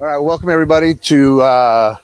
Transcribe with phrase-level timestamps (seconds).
[0.00, 1.96] All right, welcome everybody to uh,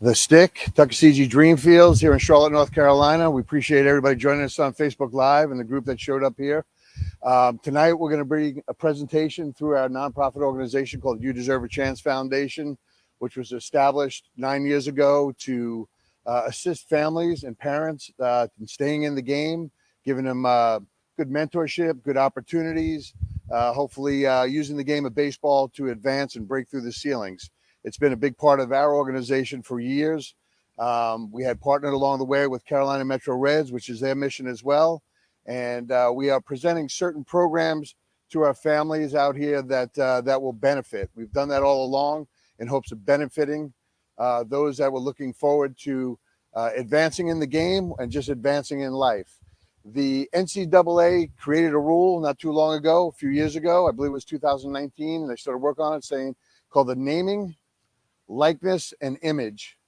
[0.00, 3.30] the Stick, Tuckasegee Dreamfields here in Charlotte, North Carolina.
[3.30, 6.66] We appreciate everybody joining us on Facebook Live and the group that showed up here.
[7.22, 11.64] Um, tonight, we're going to bring a presentation through our nonprofit organization called You Deserve
[11.64, 12.76] a Chance Foundation,
[13.20, 15.88] which was established nine years ago to
[16.26, 19.70] uh, assist families and parents uh, in staying in the game,
[20.04, 20.80] giving them uh,
[21.16, 23.14] good mentorship, good opportunities,
[23.50, 27.50] uh, hopefully uh, using the game of baseball to advance and break through the ceilings.
[27.84, 30.34] It's been a big part of our organization for years.
[30.78, 34.46] Um, we had partnered along the way with Carolina Metro Reds, which is their mission
[34.46, 35.02] as well.
[35.46, 37.94] And uh, we are presenting certain programs
[38.30, 41.10] to our families out here that uh, that will benefit.
[41.14, 42.26] We've done that all along
[42.58, 43.72] in hopes of benefiting
[44.18, 46.18] uh, those that were looking forward to
[46.54, 49.38] uh, advancing in the game and just advancing in life.
[49.84, 54.10] The NCAA created a rule not too long ago, a few years ago, I believe
[54.10, 56.34] it was 2019, and they started work on it saying
[56.68, 57.56] called the naming,
[58.28, 59.78] likeness, and image,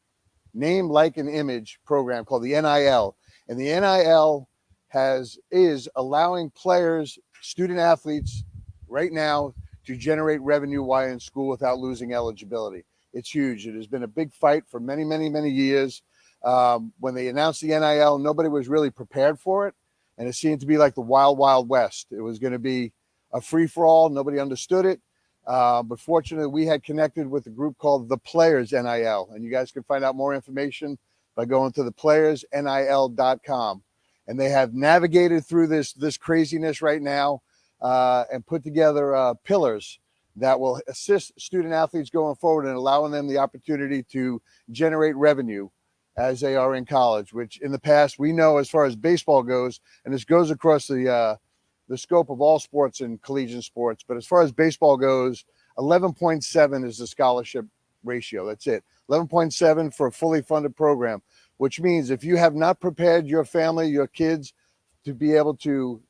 [0.54, 3.16] name, like, and image program called the NIL.
[3.48, 4.48] And the NIL
[4.88, 8.44] has is allowing players, student athletes
[8.88, 9.54] right now
[9.86, 12.84] to generate revenue while in school without losing eligibility.
[13.12, 13.66] It's huge.
[13.66, 16.02] It has been a big fight for many, many, many years.
[16.42, 19.74] Um, when they announced the NIL, nobody was really prepared for it
[20.20, 22.08] and it seemed to be like the wild, wild west.
[22.10, 22.92] It was going to be
[23.32, 24.10] a free for all.
[24.10, 25.00] Nobody understood it.
[25.46, 29.50] Uh, but fortunately, we had connected with a group called the Players NIL, and you
[29.50, 30.98] guys can find out more information
[31.34, 33.82] by going to the playersnil.com.
[34.26, 37.40] And they have navigated through this this craziness right now
[37.80, 39.98] uh, and put together uh, pillars
[40.36, 45.70] that will assist student athletes going forward and allowing them the opportunity to generate revenue
[46.16, 49.42] as they are in college, which in the past we know as far as baseball
[49.42, 51.36] goes, and this goes across the uh,
[51.88, 54.04] the scope of all sports and collegiate sports.
[54.06, 55.44] But as far as baseball goes,
[55.76, 57.66] 11.7 is the scholarship
[58.04, 58.46] ratio.
[58.46, 58.84] That's it.
[59.10, 61.20] 11.7 for a fully funded program,
[61.56, 64.54] which means if you have not prepared your family, your kids
[65.04, 66.00] to be able to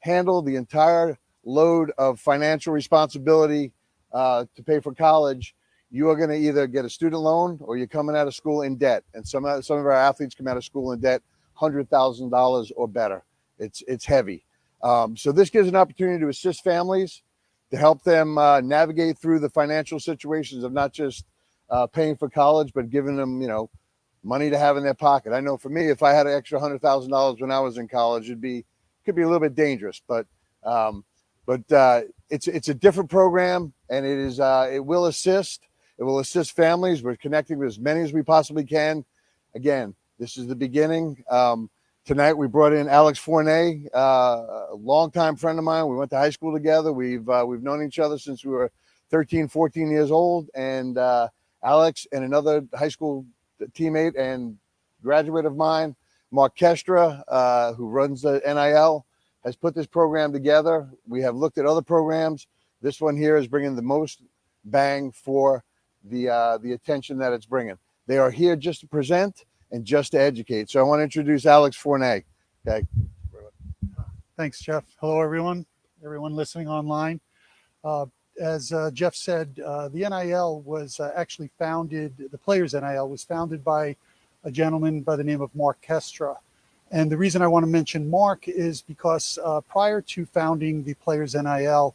[0.00, 3.72] handle the entire load of financial responsibility
[4.12, 5.54] uh, to pay for college,
[5.90, 8.62] you are going to either get a student loan or you're coming out of school
[8.62, 9.04] in debt.
[9.14, 11.22] And some some of our athletes come out of school in debt,
[11.54, 13.24] hundred thousand dollars or better.
[13.58, 14.44] It's it's heavy.
[14.82, 17.22] Um, so this gives an opportunity to assist families
[17.70, 21.24] to help them uh, navigate through the financial situations of not just
[21.68, 23.70] uh, paying for college, but giving them you know
[24.22, 25.32] money to have in their pocket.
[25.32, 27.78] I know for me, if I had an extra hundred thousand dollars when I was
[27.78, 28.64] in college, it'd be
[29.04, 30.26] could be a little bit dangerous, but
[30.62, 31.04] um,
[31.46, 35.66] but uh, it's it's a different program and it is uh, it will assist
[36.00, 37.02] it will assist families.
[37.02, 39.04] We're connecting with as many as we possibly can.
[39.54, 41.22] Again, this is the beginning.
[41.30, 41.68] Um,
[42.06, 43.98] tonight we brought in Alex Fournet, uh,
[44.70, 45.86] a longtime friend of mine.
[45.88, 46.90] We went to high school together.
[46.90, 48.72] We've uh, we've known each other since we were
[49.10, 50.48] 13, 14 years old.
[50.54, 51.28] And uh,
[51.62, 53.26] Alex and another high school
[53.72, 54.56] teammate and
[55.02, 55.94] graduate of mine,
[56.30, 59.04] Mark Kestra, uh, who runs the NIL,
[59.44, 60.88] has put this program together.
[61.06, 62.46] We have looked at other programs.
[62.80, 64.22] This one here is bringing the most
[64.64, 65.62] bang for
[66.04, 67.76] the uh, the attention that it's bringing.
[68.06, 70.70] They are here just to present and just to educate.
[70.70, 72.24] So I want to introduce Alex Fournet.
[72.66, 72.86] Okay.
[74.36, 74.84] Thanks, Jeff.
[75.00, 75.66] Hello, everyone.
[76.04, 77.20] Everyone listening online.
[77.84, 78.06] Uh,
[78.40, 82.14] as uh, Jeff said, uh, the NIL was uh, actually founded.
[82.30, 83.96] The Players NIL was founded by
[84.44, 86.36] a gentleman by the name of Mark Kestra.
[86.90, 90.94] And the reason I want to mention Mark is because uh, prior to founding the
[90.94, 91.94] Players NIL,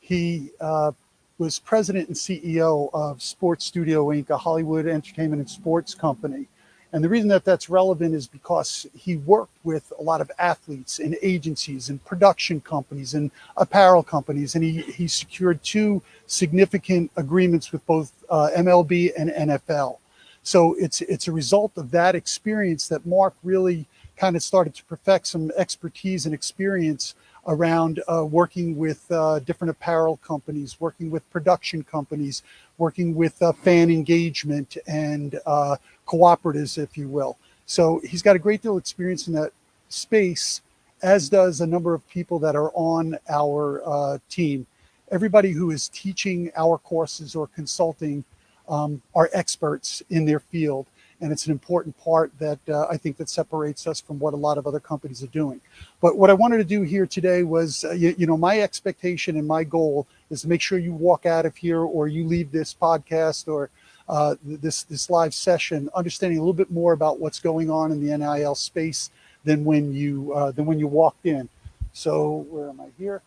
[0.00, 0.92] he uh,
[1.38, 6.48] was president and CEO of Sports Studio Inc., a Hollywood entertainment and sports company.
[6.92, 10.98] And the reason that that's relevant is because he worked with a lot of athletes
[10.98, 14.54] and agencies and production companies and apparel companies.
[14.54, 19.98] And he, he secured two significant agreements with both uh, MLB and NFL.
[20.42, 24.84] So it's, it's a result of that experience that Mark really kind of started to
[24.84, 27.14] perfect some expertise and experience
[27.48, 32.42] around uh, working with uh, different apparel companies, working with production companies,
[32.76, 37.36] working with uh, fan engagement and uh, cooperatives, if you will.
[37.66, 39.52] So he's got a great deal of experience in that
[39.88, 40.60] space,
[41.02, 44.66] as does a number of people that are on our uh, team.
[45.10, 48.24] Everybody who is teaching our courses or consulting
[48.68, 50.86] um, are experts in their field
[51.20, 54.36] and it's an important part that uh, I think that separates us from what a
[54.36, 55.60] lot of other companies are doing.
[56.00, 59.36] But what I wanted to do here today was, uh, you, you, know, my expectation
[59.36, 62.52] and my goal is to make sure you walk out of here or you leave
[62.52, 63.70] this podcast or
[64.08, 68.04] uh, this this live session understanding a little bit more about what's going on in
[68.04, 69.10] the NIL space
[69.44, 71.48] than when you uh, than when you walked in.
[71.92, 73.22] So where am I here?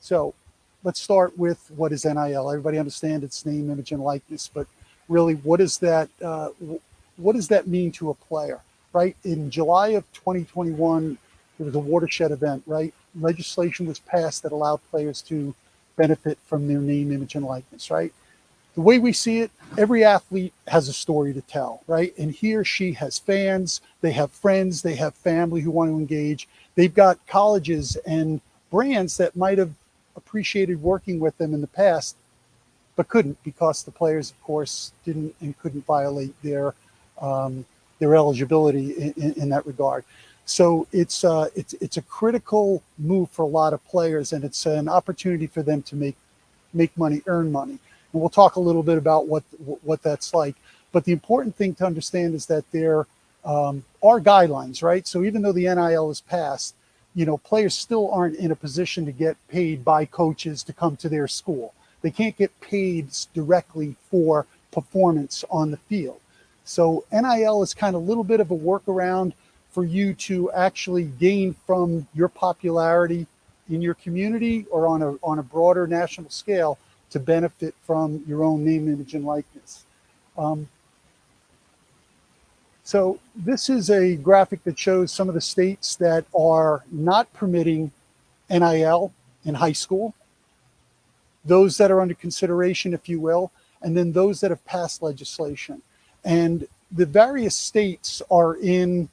[0.00, 0.34] So
[0.82, 2.50] let's start with what is NIL.
[2.50, 4.66] Everybody understand its name, image, and likeness, but
[5.08, 6.50] really, what does that uh,
[7.16, 8.60] what does that mean to a player?
[8.92, 11.18] Right in July of 2021,
[11.58, 12.62] there was a watershed event.
[12.66, 15.54] Right, legislation was passed that allowed players to
[15.96, 17.90] benefit from their name, image, and likeness.
[17.90, 18.12] Right.
[18.74, 22.16] The way we see it, every athlete has a story to tell, right?
[22.16, 25.96] And he or she has fans, they have friends, they have family who want to
[25.96, 26.46] engage.
[26.76, 28.40] They've got colleges and
[28.70, 29.72] brands that might have
[30.14, 32.14] appreciated working with them in the past,
[32.98, 36.74] but couldn't because the players, of course, didn't and couldn't violate their
[37.20, 37.64] um,
[38.00, 40.04] their eligibility in, in, in, that regard.
[40.46, 44.66] So it's uh, it's it's a critical move for a lot of players, and it's
[44.66, 46.16] an opportunity for them to make
[46.74, 47.78] make money, earn money.
[48.12, 49.44] And we'll talk a little bit about what
[49.82, 50.56] what that's like.
[50.90, 53.06] But the important thing to understand is that there
[53.44, 55.06] um, are guidelines, right?
[55.06, 56.74] So even though the NIL is passed,
[57.14, 60.96] you know, players still aren't in a position to get paid by coaches to come
[60.96, 61.74] to their school.
[62.02, 66.20] They can't get paid directly for performance on the field.
[66.64, 69.32] So NIL is kind of a little bit of a workaround
[69.70, 73.26] for you to actually gain from your popularity
[73.70, 76.78] in your community or on a on a broader national scale
[77.10, 79.84] to benefit from your own name, image, and likeness.
[80.36, 80.68] Um,
[82.84, 87.92] so this is a graphic that shows some of the states that are not permitting
[88.48, 89.12] NIL
[89.44, 90.14] in high school,
[91.44, 93.50] those that are under consideration, if you will,
[93.82, 95.82] and then those that have passed legislation.
[96.24, 99.08] And the various states are in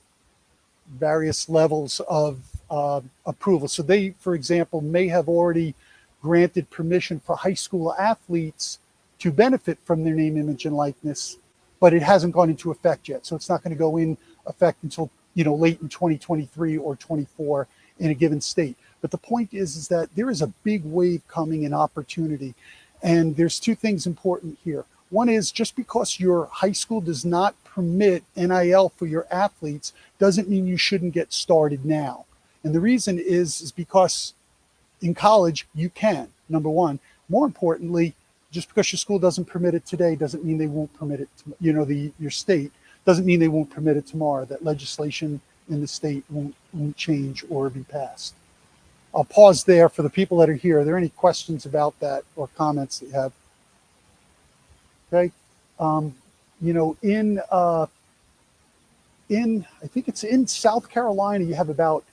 [0.87, 3.67] various levels of uh, approval.
[3.67, 5.75] So they, for example, may have already
[6.21, 8.79] granted permission for high school athletes
[9.19, 11.37] to benefit from their name, image, and likeness
[11.79, 13.25] but it hasn't gone into effect yet.
[13.25, 16.95] So it's not going to go in effect until you know late in 2023 or
[16.95, 17.67] 24
[17.99, 18.77] in a given state.
[19.05, 22.55] But the point is, is that there is a big wave coming in opportunity,
[23.03, 24.85] and there's two things important here.
[25.11, 30.49] One is just because your high school does not permit NIL for your athletes doesn't
[30.49, 32.25] mean you shouldn't get started now.
[32.63, 34.33] And the reason is is because
[35.03, 36.29] in college you can.
[36.49, 36.99] Number one.
[37.29, 38.15] More importantly,
[38.49, 41.29] just because your school doesn't permit it today doesn't mean they won't permit it.
[41.37, 42.71] To, you know, the your state
[43.05, 44.45] doesn't mean they won't permit it tomorrow.
[44.45, 48.33] That legislation in the state won't won't change or be passed.
[49.15, 50.79] I'll pause there for the people that are here.
[50.79, 53.31] Are there any questions about that or comments that you have?
[55.11, 55.31] Okay,
[55.79, 56.13] um,
[56.61, 57.85] you know, in uh,
[59.29, 62.03] in I think it's in South Carolina, you have about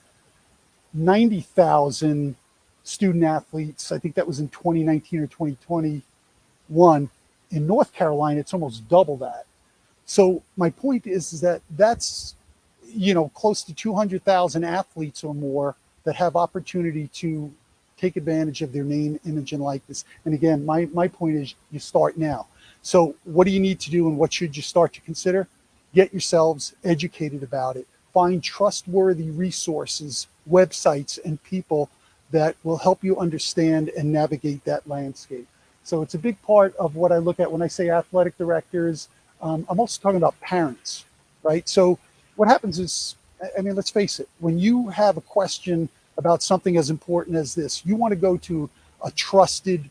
[0.94, 2.36] ninety thousand
[2.84, 3.90] student athletes.
[3.90, 7.10] I think that was in 2019 or 2021.
[7.50, 9.46] In North Carolina, it's almost double that.
[10.06, 12.34] So my point is, is that that's
[12.86, 17.52] you know close to 200,000 athletes or more that have opportunity to
[17.96, 20.04] take advantage of their name, image, and likeness.
[20.24, 22.46] And again, my my point is, you start now.
[22.82, 25.46] So what do you need to do, and what should you start to consider?
[25.94, 27.86] Get yourselves educated about it.
[28.12, 31.90] Find trustworthy resources, websites, and people
[32.30, 35.46] that will help you understand and navigate that landscape.
[35.84, 39.08] So it's a big part of what I look at when I say athletic directors.
[39.40, 41.04] Um, I'm also talking about parents,
[41.42, 41.68] right?
[41.68, 41.98] So
[42.36, 43.16] what happens is,
[43.58, 47.54] I mean, let's face it, when you have a question about something as important as
[47.54, 48.68] this, you want to go to
[49.04, 49.90] a trusted,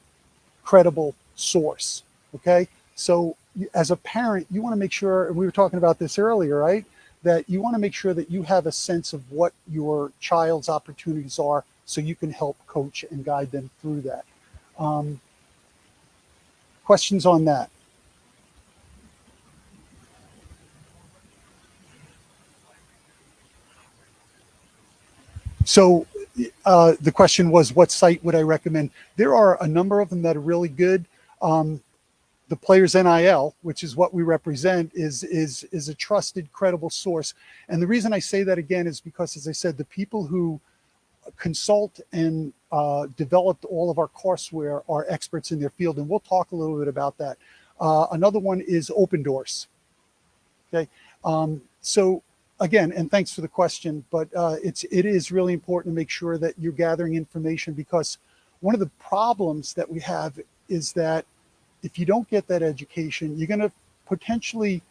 [0.64, 2.04] credible source,
[2.36, 2.68] okay?
[2.96, 3.36] So
[3.74, 6.58] as a parent, you want to make sure, and we were talking about this earlier,
[6.60, 6.86] right?
[7.24, 10.70] That you want to make sure that you have a sense of what your child's
[10.70, 14.26] opportunities are so you can help coach and guide them through that.
[14.80, 15.20] Um,
[16.86, 17.71] Questions on that?
[25.72, 26.06] So
[26.66, 28.90] uh, the question was, what site would I recommend?
[29.16, 31.06] There are a number of them that are really good.
[31.42, 31.82] Um,
[32.50, 37.34] the Players NIL, which is what we represent, is is is a trusted, credible source.
[37.70, 40.60] And the reason I say that again is because, as I said, the people who
[41.38, 46.20] consult and uh, developed all of our courseware are experts in their field, and we'll
[46.20, 47.38] talk a little bit about that.
[47.80, 49.68] Uh, another one is Open Doors.
[50.68, 50.90] Okay,
[51.24, 52.24] um, so
[52.62, 56.10] again, and thanks for the question, but uh, it's it is really important to make
[56.10, 58.20] sure that you're gathering information because
[58.62, 60.40] one of the problems that we have
[60.70, 61.26] is that
[61.84, 63.72] if you don't get that education, you're going to
[64.06, 64.82] potentially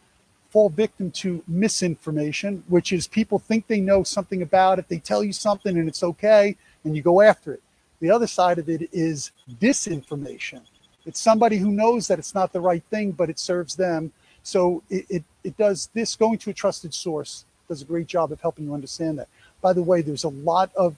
[0.50, 4.89] fall victim to misinformation, which is people think they know something about it.
[4.89, 7.62] They tell you something and it's okay, and you go after it.
[8.00, 10.62] The other side of it is disinformation.
[11.07, 14.12] It's somebody who knows that it's not the right thing, but it serves them.
[14.43, 18.33] So it, it, it does this going to a trusted source does a great job
[18.33, 19.29] of helping you understand that.
[19.62, 20.97] By the way, there's a lot of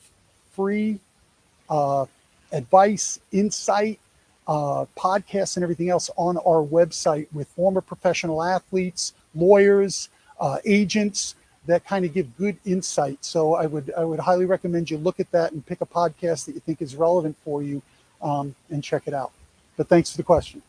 [0.52, 0.98] free
[1.68, 2.06] uh,
[2.50, 4.00] advice, insight,
[4.48, 10.08] uh, podcasts, and everything else on our website with former professional athletes, lawyers,
[10.40, 11.34] uh, agents
[11.66, 13.22] that kind of give good insight.
[13.22, 16.46] So I would I would highly recommend you look at that and pick a podcast
[16.46, 17.82] that you think is relevant for you
[18.22, 19.32] um, and check it out.
[19.76, 20.62] But thanks for the question.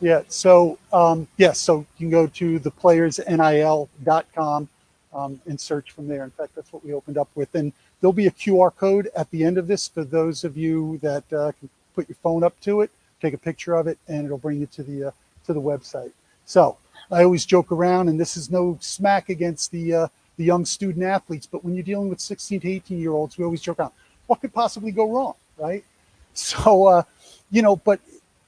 [0.00, 0.22] Yeah.
[0.28, 1.58] So um, yes.
[1.58, 4.68] so you can go to theplayersnil.com
[5.14, 6.24] um, and search from there.
[6.24, 7.54] In fact, that's what we opened up with.
[7.54, 10.98] And there'll be a QR code at the end of this for those of you
[11.02, 12.90] that uh, can put your phone up to it,
[13.20, 15.10] take a picture of it, and it'll bring you to the uh,
[15.46, 16.12] to the website.
[16.44, 16.76] So
[17.10, 21.04] I always joke around, and this is no smack against the uh, the young student
[21.04, 23.92] athletes, but when you're dealing with 16 to 18 year olds, we always joke around,
[24.28, 25.84] what could possibly go wrong, right?
[26.34, 27.02] So, uh,
[27.50, 27.98] you know, but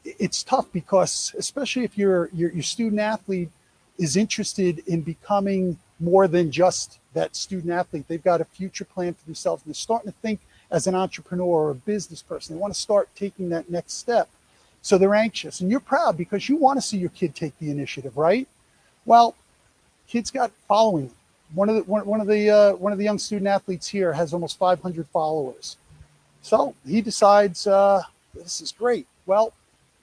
[0.05, 3.51] it's tough because especially if your your student athlete
[3.99, 8.07] is interested in becoming more than just that student athlete.
[8.09, 9.63] They've got a future plan for themselves.
[9.63, 10.41] And they're starting to think
[10.71, 12.57] as an entrepreneur or a business person.
[12.57, 14.29] They want to start taking that next step.
[14.83, 15.61] So they're anxious.
[15.61, 18.49] And you're proud because you want to see your kid take the initiative, right?
[19.05, 19.35] Well,
[20.09, 21.11] kids got following.
[21.53, 24.13] One of the one, one of the uh, one of the young student athletes here
[24.13, 25.77] has almost 500 followers.
[26.43, 28.03] So he decides uh,
[28.35, 29.07] this is great.
[29.27, 29.53] Well,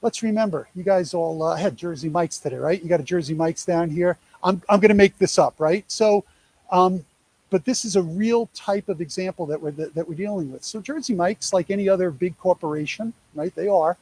[0.02, 2.82] let's remember, you guys all uh, had Jersey Mike's today, right?
[2.82, 4.18] You got a Jersey Mike's down here.
[4.44, 5.84] I'm, I'm going to make this up, right?
[5.88, 6.24] So,
[6.72, 7.06] um,
[7.50, 10.64] but this is a real type of example that we're that, that, we're dealing with.
[10.64, 13.54] So Jersey Mike's, like any other big corporation, right?
[13.56, 13.98] They are,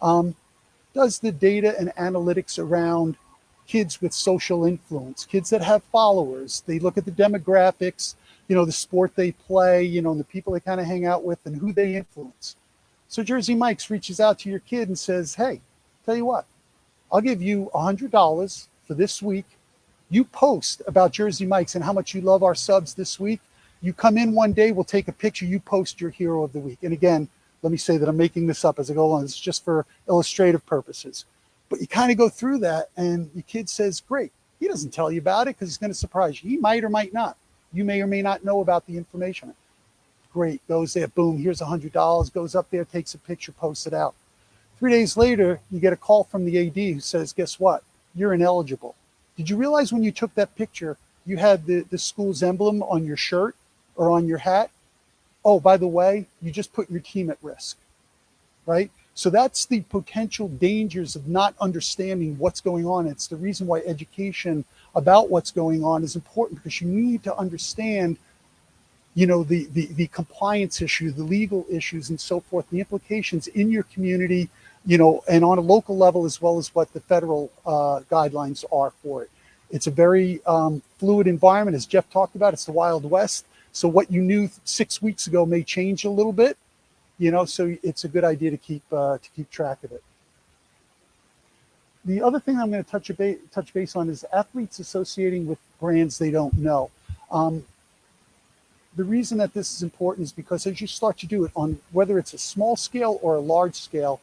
[0.00, 0.34] um,
[0.94, 3.16] does the data and analytics around
[3.66, 6.62] kids with social influence, kids that have followers.
[6.66, 8.14] They look at the demographics,
[8.48, 11.04] you know, the sport they play, you know, and the people they kind of hang
[11.04, 12.56] out with, and who they influence.
[13.08, 15.60] So Jersey Mike's reaches out to your kid and says, "Hey,
[16.04, 16.46] tell you what,
[17.12, 19.46] I'll give you a hundred dollars for this week
[20.08, 23.40] you post about Jersey Mike's and how much you love our subs this week.
[23.82, 26.60] You come in one day, we'll take a picture, you post your hero of the
[26.60, 26.78] week.
[26.82, 27.28] And again,
[27.62, 29.24] let me say that I'm making this up as I go along.
[29.24, 31.24] It's just for illustrative purposes.
[31.68, 34.32] But you kind of go through that, and your kid says, Great.
[34.60, 36.48] He doesn't tell you about it because he's going to surprise you.
[36.48, 37.36] He might or might not.
[37.72, 39.52] You may or may not know about the information.
[40.36, 40.60] Great.
[40.68, 44.14] Goes there, boom, here's a $100, goes up there, takes a picture, posts it out.
[44.78, 47.82] Three days later, you get a call from the AD who says, Guess what?
[48.14, 48.94] You're ineligible
[49.36, 53.04] did you realize when you took that picture, you had the, the school's emblem on
[53.04, 53.54] your shirt
[53.94, 54.70] or on your hat?
[55.44, 57.76] Oh, by the way, you just put your team at risk,
[58.64, 58.90] right?
[59.14, 63.06] So that's the potential dangers of not understanding what's going on.
[63.06, 64.64] It's the reason why education
[64.94, 68.16] about what's going on is important because you need to understand
[69.16, 73.48] you know the, the the compliance issue the legal issues and so forth the implications
[73.48, 74.48] in your community
[74.86, 78.64] you know, and on a local level as well as what the federal uh, guidelines
[78.72, 79.30] are for it.
[79.70, 82.54] It's a very um, fluid environment, as Jeff talked about.
[82.54, 83.46] It's the Wild West.
[83.72, 86.56] So what you knew six weeks ago may change a little bit,
[87.18, 87.44] you know.
[87.44, 90.04] So it's a good idea to keep uh, to keep track of it.
[92.04, 93.10] The other thing I'm going to touch,
[93.50, 96.90] touch base on is athletes associating with brands they don't know.
[97.32, 97.64] Um,
[98.96, 101.78] the reason that this is important is because as you start to do it on
[101.92, 104.20] whether it's a small scale or a large scale,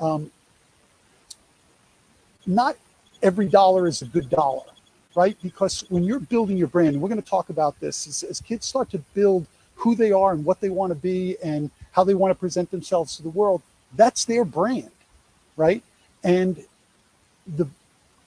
[0.00, 0.30] um,
[2.46, 2.76] not
[3.22, 4.64] every dollar is a good dollar,
[5.14, 5.36] right?
[5.42, 8.40] Because when you're building your brand, and we're going to talk about this, as, as
[8.40, 12.02] kids start to build who they are and what they want to be and how
[12.02, 13.60] they want to present themselves to the world,
[13.94, 14.90] that's their brand,
[15.56, 15.82] right?
[16.24, 16.64] And
[17.46, 17.68] the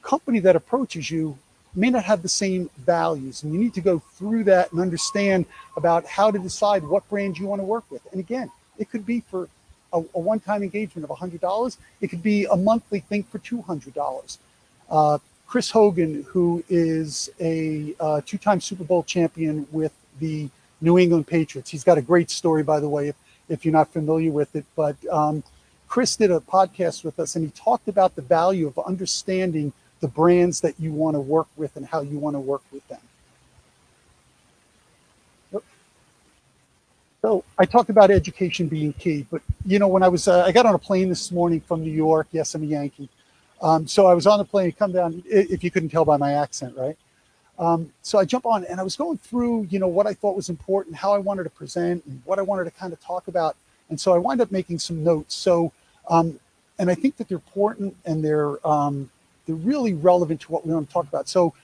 [0.04, 1.38] company that approaches you
[1.76, 5.46] may not have the same values and you need to go through that and understand
[5.78, 9.06] about how to decide what brand you want to work with and again it could
[9.06, 9.48] be for
[9.94, 11.78] a, a one-time engagement of $100.
[12.02, 14.38] It could be a monthly thing for $200.
[14.90, 20.50] Uh, Chris Hogan, who is a uh, two-time Super Bowl champion with the
[20.82, 21.70] New England Patriots.
[21.70, 23.16] He's got a great story, by the way, if,
[23.50, 24.66] if you're not familiar with it.
[24.76, 25.44] But um,
[25.88, 30.08] Chris did a podcast with us, and he talked about the value of understanding the
[30.08, 33.00] brands that you want to work with and how you want to work with them.
[37.22, 40.54] So I talked about education being key, but you know, when I was, uh, I
[40.54, 42.28] got on a plane this morning from New York.
[42.32, 43.10] Yes, I'm a Yankee.
[43.62, 46.34] Um, so I was on the plane, come down, if you couldn't tell by my
[46.34, 46.98] accent, right?
[47.58, 50.38] Um, so I jump on and I was going through, you know, what I thought
[50.38, 53.28] was important, how I wanted to present and what I wanted to kind of talk
[53.28, 53.58] about.
[53.90, 55.36] And so I wind up making some notes.
[55.36, 55.74] So,
[56.10, 56.40] um,
[56.78, 59.10] and I think that they're important and they're, um,
[59.50, 61.28] they're really relevant to what we want to talk about.
[61.28, 61.56] So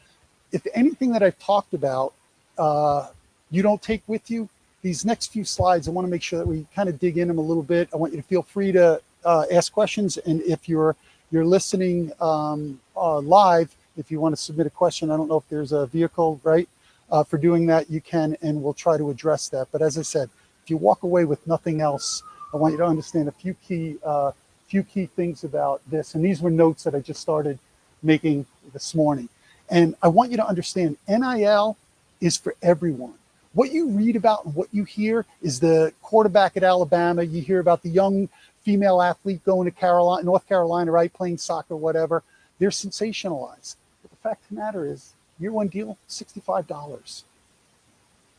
[0.51, 2.13] if anything that I've talked about,
[2.57, 3.09] uh,
[3.51, 4.49] you don't take with you,
[4.81, 7.27] these next few slides, I want to make sure that we kind of dig in
[7.27, 7.87] them a little bit.
[7.93, 10.17] I want you to feel free to uh, ask questions.
[10.17, 10.95] And if you're
[11.31, 15.37] you're listening um, uh, live, if you want to submit a question, I don't know
[15.37, 16.67] if there's a vehicle, right,
[17.11, 19.67] uh, for doing that, you can, and we'll try to address that.
[19.71, 20.29] But as I said,
[20.63, 23.97] if you walk away with nothing else, I want you to understand a few key
[24.03, 24.31] uh,
[24.67, 26.15] few key things about this.
[26.15, 27.59] And these were notes that I just started
[28.03, 29.29] making this morning.
[29.69, 31.77] And I want you to understand NIL
[32.21, 33.15] is for everyone.
[33.53, 37.23] What you read about and what you hear is the quarterback at Alabama.
[37.23, 38.29] You hear about the young
[38.63, 42.23] female athlete going to Carolina, North Carolina, right, playing soccer, whatever.
[42.59, 43.75] They're sensationalized.
[44.01, 47.23] But the fact of the matter is, year one deal, $65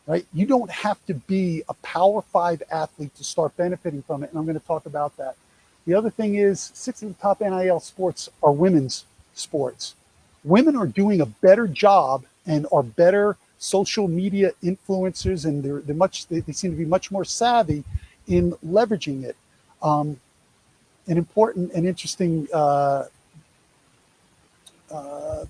[0.07, 0.27] right?
[0.33, 4.31] You don't have to be a power five athlete to start benefiting from it.
[4.31, 5.37] And I'm going to talk about that.
[5.87, 9.05] The other thing is six of the top NIL sports are women's
[9.39, 9.95] sports.
[10.45, 15.97] Women are doing a better job and are better social media influencers and they're, they're
[15.97, 17.85] much, they, they seem to be much more savvy
[18.27, 19.37] in leveraging it.
[19.83, 20.21] Um,
[21.09, 23.05] an important and interesting, uh,
[24.91, 25.45] uh,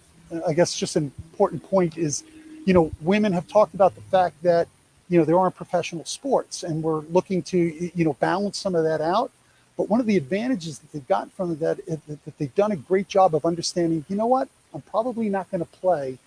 [0.47, 2.25] I guess just an important point is
[2.67, 4.69] you know, women have talked about the fact that,
[5.09, 7.59] you know, there aren't professional sports and we're looking to,
[7.95, 9.31] you know, balance some of that out.
[9.77, 12.77] But one of the advantages that they've gotten from that is that they've done a
[12.77, 16.19] great job of understanding, you know what, I'm probably not going to play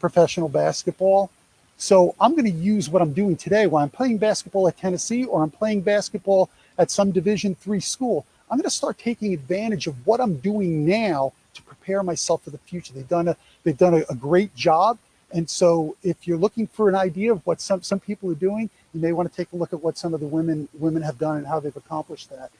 [0.00, 1.30] professional basketball.
[1.76, 5.24] So I'm going to use what I'm doing today while I'm playing basketball at Tennessee
[5.24, 8.26] or I'm playing basketball at some division three school.
[8.50, 12.50] I'm going to start taking advantage of what I'm doing now to prepare myself for
[12.50, 12.92] the future.
[12.92, 14.98] They've done a, they've done a, a great job
[15.32, 18.70] and so if you're looking for an idea of what some, some people are doing,
[18.92, 21.18] you may want to take a look at what some of the women women have
[21.18, 22.50] done and how they've accomplished that.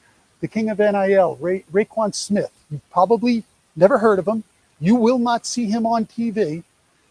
[0.40, 3.44] The king of NIL, Ray, Raekwon Smith, You've probably
[3.76, 4.44] never heard of him.
[4.80, 6.62] You will not see him on TV.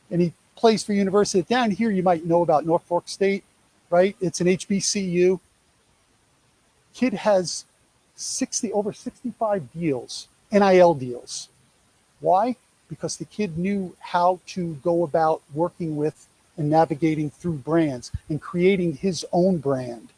[0.10, 1.44] And he plays for University.
[1.44, 3.44] Down here, you might know about Norfolk State,
[3.90, 4.16] right?
[4.20, 5.40] It's an HBCU.
[6.94, 7.66] Kid has
[8.16, 11.50] 60 over 65 deals, NIL deals.
[12.20, 12.56] Why?
[12.90, 18.42] because the kid knew how to go about working with and navigating through brands and
[18.42, 20.10] creating his own brand.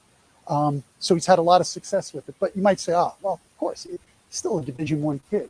[0.51, 2.35] Um, so he's had a lot of success with it.
[2.37, 3.97] But you might say, oh, well, of course, he's
[4.29, 5.49] still a Division One kid.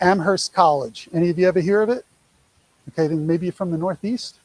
[0.00, 1.08] Amherst College.
[1.12, 2.06] Any of you ever hear of it?
[2.90, 4.36] Okay, then maybe you're from the Northeast.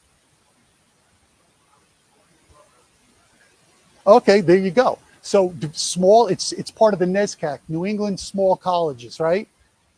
[4.04, 4.98] Okay, there you go.
[5.20, 9.46] So small, it's it's part of the NESCAC, New England Small Colleges, right?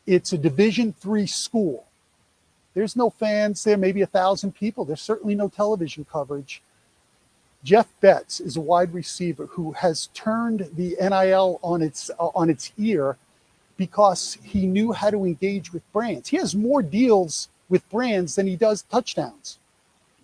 [0.06, 1.87] It's a Division three school.
[2.74, 4.85] There's no fans there, maybe a thousand people.
[4.85, 6.61] There's certainly no television coverage.
[7.64, 12.50] Jeff Betts is a wide receiver who has turned the NIL on its uh, on
[12.50, 13.16] its ear
[13.79, 16.29] because he knew how to engage with brands.
[16.29, 19.59] He has more deals with brands than he does touchdowns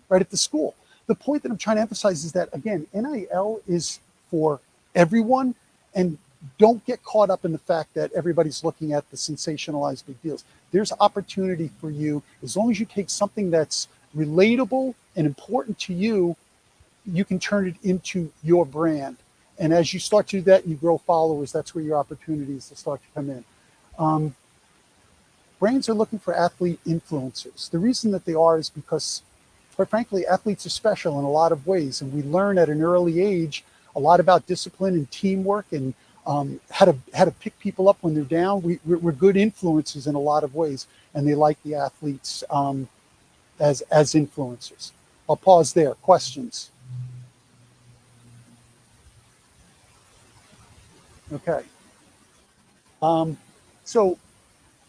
[0.07, 0.75] right at the school.
[1.07, 3.99] The point that I'm trying to emphasize is that again, NIL is
[4.29, 4.59] for
[4.93, 5.55] everyone
[5.95, 6.17] and
[6.57, 10.43] don't get caught up in the fact that everybody's looking at the sensationalized big deals.
[10.71, 15.93] There's opportunity for you as long as you take something that's relatable and important to
[15.93, 16.35] you,
[17.05, 19.17] you can turn it into your brand.
[19.59, 22.77] And as you start to do that you grow followers, that's where your opportunities will
[22.77, 23.43] start to come in.
[23.99, 24.35] Um,
[25.59, 27.69] brands are looking for athlete influencers.
[27.69, 29.21] The reason that they are is because,
[29.75, 32.01] quite frankly, athletes are special in a lot of ways.
[32.01, 33.63] And we learn at an early age
[33.95, 35.93] a lot about discipline and teamwork and
[36.25, 38.61] um, how to how to pick people up when they're down.
[38.61, 42.43] We, we're, we're, good influences in a lot of ways, and they like the athletes
[42.49, 42.87] um,
[43.59, 44.91] as as influencers.
[45.27, 45.95] I'll pause there.
[45.95, 46.69] Questions?
[51.33, 51.63] Okay.
[53.01, 53.37] Um,
[53.83, 54.17] so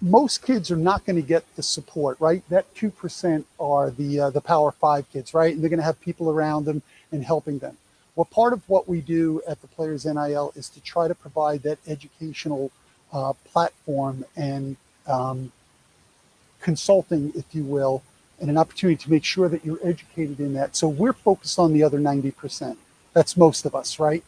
[0.00, 2.42] most kids are not going to get the support, right?
[2.48, 5.54] That two percent are the uh, the Power Five kids, right?
[5.54, 7.76] And they're going to have people around them and helping them.
[8.16, 11.62] Well, part of what we do at the Players NIL is to try to provide
[11.62, 12.70] that educational
[13.12, 14.76] uh, platform and
[15.06, 15.52] um,
[16.60, 18.02] consulting, if you will,
[18.40, 20.76] and an opportunity to make sure that you're educated in that.
[20.76, 22.76] So we're focused on the other 90%.
[23.14, 24.24] That's most of us, right?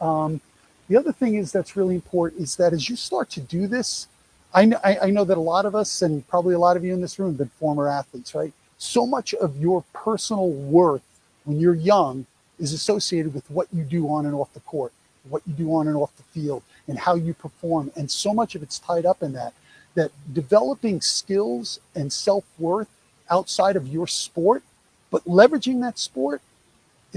[0.00, 0.40] Um,
[0.88, 4.06] the other thing is that's really important is that as you start to do this,
[4.54, 6.94] I know, I know that a lot of us and probably a lot of you
[6.94, 8.52] in this room have been former athletes, right?
[8.78, 11.02] So much of your personal worth
[11.44, 12.26] when you're young
[12.58, 14.92] is associated with what you do on and off the court,
[15.28, 17.90] what you do on and off the field, and how you perform.
[17.96, 19.52] And so much of it's tied up in that,
[19.94, 22.88] that developing skills and self worth
[23.30, 24.62] outside of your sport,
[25.10, 26.40] but leveraging that sport,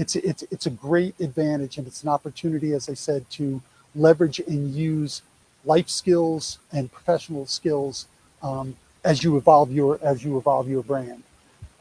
[0.00, 1.76] it's, it's, it's a great advantage.
[1.76, 3.60] And it's an opportunity, as I said, to
[3.94, 5.20] leverage and use
[5.64, 8.06] life skills and professional skills
[8.42, 11.22] um, as you evolve your as you evolve your brand.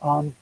[0.01, 0.35] Um,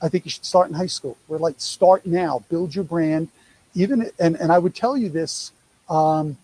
[0.00, 1.16] I think you should start in high school.
[1.26, 3.28] We're like, start now, build your brand.
[3.74, 5.52] Even, and, and I would tell you this,
[5.88, 6.36] um,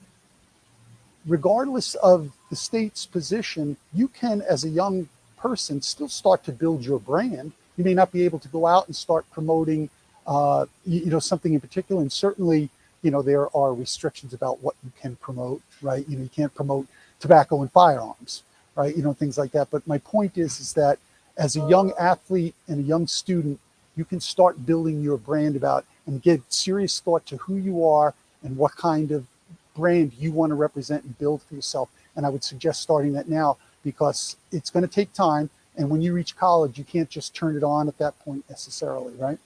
[1.27, 6.85] regardless of the state's position, you can, as a young person, still start to build
[6.85, 7.53] your brand.
[7.77, 9.91] You may not be able to go out and start promoting
[10.27, 12.01] uh, you, you know, something in particular.
[12.01, 12.71] And certainly,
[13.03, 16.09] you know, there are restrictions about what you can promote, right?
[16.09, 16.87] You know, you can't promote
[17.21, 18.43] tobacco and firearms,
[18.77, 18.97] right?
[18.97, 19.71] You know, things like that.
[19.71, 20.99] But my point is, is that
[21.37, 23.59] as a young athlete and a young student,
[23.97, 28.15] you can start building your brand about and give serious thought to who you are
[28.43, 29.27] and what kind of
[29.75, 31.89] brand you want to represent and build for yourself.
[32.17, 35.51] And I would suggest starting that now because it's going to take time.
[35.77, 39.15] And when you reach college, you can't just turn it on at that point necessarily,
[39.15, 39.39] right?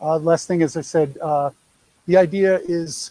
[0.00, 1.50] Uh, last thing, as I said, uh,
[2.06, 3.10] the idea is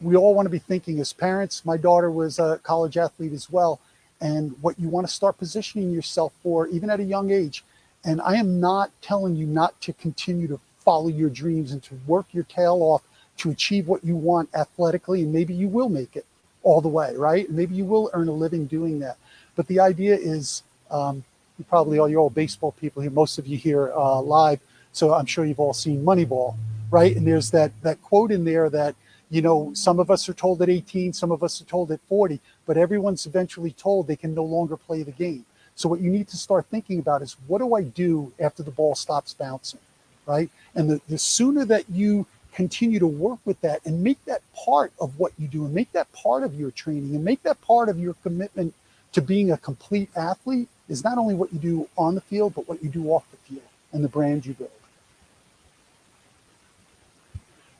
[0.00, 1.64] we all want to be thinking as parents.
[1.64, 3.80] My daughter was a college athlete as well.
[4.20, 7.64] And what you want to start positioning yourself for, even at a young age.
[8.04, 11.94] And I am not telling you not to continue to follow your dreams and to
[12.06, 13.02] work your tail off
[13.38, 15.22] to achieve what you want athletically.
[15.22, 16.26] And maybe you will make it
[16.62, 17.50] all the way, right?
[17.50, 19.16] Maybe you will earn a living doing that.
[19.56, 21.24] But the idea is, um,
[21.68, 24.60] probably all you're all baseball people here, most of you here uh, live.
[24.92, 26.56] So I'm sure you've all seen Moneyball,
[26.90, 27.14] right?
[27.16, 28.94] And there's that that quote in there that
[29.30, 32.00] you know some of us are told at 18, some of us are told at
[32.08, 35.44] 40, but everyone's eventually told they can no longer play the game.
[35.74, 38.70] So what you need to start thinking about is what do I do after the
[38.70, 39.80] ball stops bouncing,
[40.26, 40.50] right?
[40.74, 44.92] And the, the sooner that you continue to work with that and make that part
[45.00, 47.88] of what you do and make that part of your training and make that part
[47.88, 48.74] of your commitment
[49.12, 52.68] to being a complete athlete is not only what you do on the field, but
[52.68, 54.70] what you do off the field and the brand you build.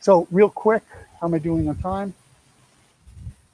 [0.00, 0.82] So real quick,
[1.20, 2.14] how am I doing on time?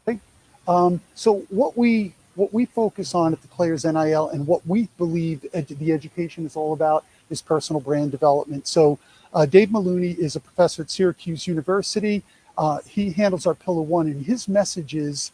[0.07, 0.21] Okay.
[0.69, 4.89] Um, so what we what we focus on at the Players NIL and what we
[4.99, 8.69] believe ed- the education is all about is personal brand development.
[8.69, 8.99] So
[9.35, 12.23] uh, Dave Maloney is a professor at Syracuse University.
[12.57, 15.33] Uh, he handles our Pillar One, and his message is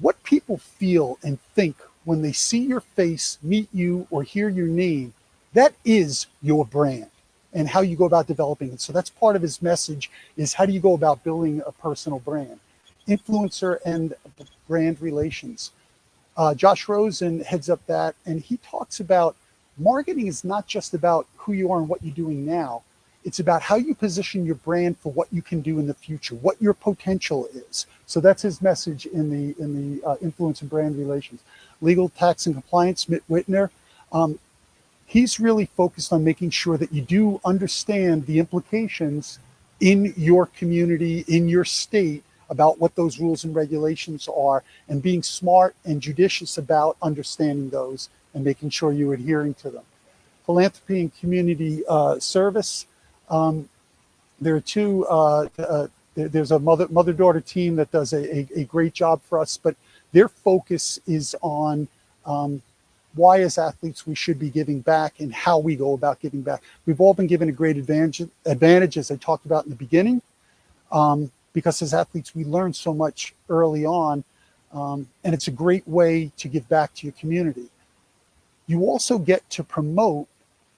[0.00, 4.66] what people feel and think when they see your face, meet you, or hear your
[4.66, 5.14] name.
[5.54, 7.10] That is your brand
[7.52, 8.80] and how you go about developing it.
[8.80, 12.18] So that's part of his message is how do you go about building a personal
[12.18, 12.60] brand,
[13.08, 14.14] influencer and
[14.68, 15.72] brand relations.
[16.36, 19.36] Uh, Josh Rosen heads up that, and he talks about
[19.78, 22.82] marketing is not just about who you are and what you're doing now.
[23.24, 26.34] It's about how you position your brand for what you can do in the future,
[26.34, 27.86] what your potential is.
[28.06, 31.40] So that's his message in the in the uh, influence and brand relations.
[31.80, 33.08] Legal, tax, and compliance.
[33.08, 33.70] Mitt Whitner,
[34.12, 34.38] um,
[35.12, 39.38] he's really focused on making sure that you do understand the implications
[39.78, 45.22] in your community, in your state, about what those rules and regulations are, and being
[45.22, 49.84] smart and judicious about understanding those and making sure you're adhering to them.
[50.46, 52.86] Philanthropy and community uh, service.
[53.28, 53.68] Um,
[54.40, 55.06] there are two.
[55.06, 59.20] Uh, uh, there's a mother mother daughter team that does a, a, a great job
[59.22, 59.76] for us, but
[60.12, 61.88] their focus is on
[62.24, 62.62] um,
[63.14, 66.62] why, as athletes, we should be giving back and how we go about giving back.
[66.86, 70.22] We've all been given a great advantage, advantage as I talked about in the beginning,
[70.90, 74.24] um, because as athletes, we learn so much early on,
[74.72, 77.68] um, and it's a great way to give back to your community.
[78.66, 80.26] You also get to promote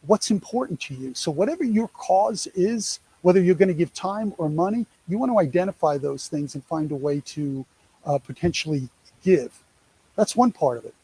[0.07, 1.14] what's important to you.
[1.14, 5.31] So, whatever your cause is, whether you're going to give time or money, you want
[5.31, 7.64] to identify those things and find a way to
[8.05, 8.88] uh, potentially
[9.23, 9.62] give.
[10.16, 10.94] That's one part of it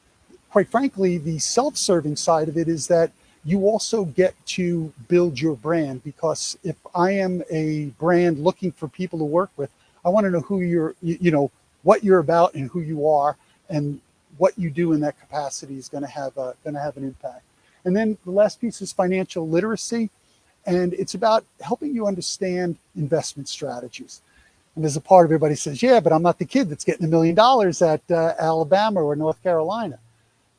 [0.51, 3.13] quite frankly, the self serving side of it is that
[3.45, 8.89] you also get to build your brand because if I am a brand looking for
[8.89, 9.71] people to work with,
[10.05, 11.51] I want to know who you're, you, you know,
[11.83, 13.37] what you're about and who you are
[13.71, 14.01] and
[14.37, 17.05] what you do in that capacity is going to have a, going to have an
[17.05, 17.43] impact.
[17.85, 20.11] And then the last piece is financial literacy.
[20.67, 24.21] And it's about helping you understand investment strategies.
[24.75, 27.07] And there's a part of everybody says, yeah, but I'm not the kid that's getting
[27.07, 29.99] a million dollars at uh, Alabama or North Carolina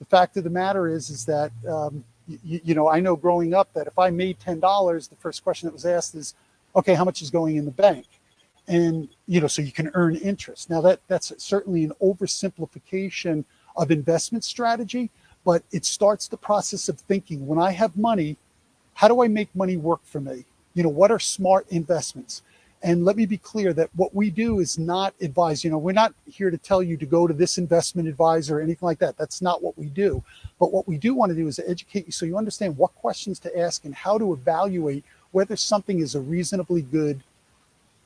[0.02, 2.04] the fact of the matter is is that um,
[2.44, 5.74] you, know i know growing up that if i made $10 the first question that
[5.74, 6.34] was asked is
[6.76, 8.06] okay how much is going in the bank?
[8.68, 10.70] And you know so you can earn interest.
[10.70, 13.46] Now that that's certainly an oversimplification
[13.78, 15.10] of investment strategy
[15.46, 18.38] but it starts the process of thinking when i have money
[18.96, 20.46] how do i make money work for me?
[20.74, 22.42] You know what are smart investments
[22.84, 25.92] and let me be clear that what we do is not advise, you know, we're
[25.92, 29.18] not here to tell you to go to this investment advisor or anything like that.
[29.18, 30.24] That's not what we do.
[30.60, 33.38] But what we do want to do is educate you so you understand what questions
[33.40, 37.22] to ask and how to evaluate whether something is a reasonably good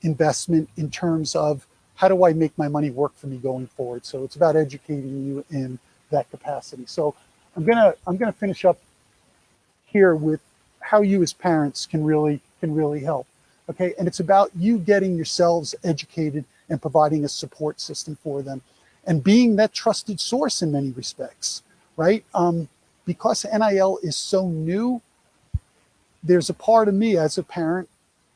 [0.02, 4.06] investment in terms of how do I make my money work for me going forward.
[4.06, 5.80] So it's about educating you in
[6.12, 6.86] that capacity.
[6.86, 7.16] So
[7.56, 8.78] I'm gonna I'm gonna finish up
[9.86, 10.42] here with
[10.82, 13.26] how you as parents can really can really help
[13.70, 18.62] okay and it's about you getting yourselves educated and providing a support system for them
[19.06, 21.64] and being that trusted source in many respects
[21.98, 22.68] right um,
[23.06, 25.02] because nil is so new
[26.24, 27.88] there's a part of me as a parent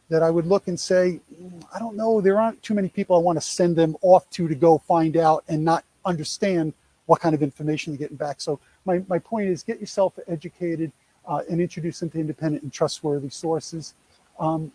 [0.10, 3.16] that I would look and say, "Mm, I don't know, there aren't too many people
[3.16, 6.74] I want to send them off to to go find out and not understand
[7.06, 8.40] what kind of information they're getting back.
[8.40, 10.92] So my, my point is get yourself educated
[11.28, 13.96] uh, and introduce them to independent and trustworthy sources.
[14.40, 14.72] Um,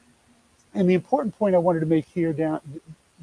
[0.75, 2.61] and the important point I wanted to make here down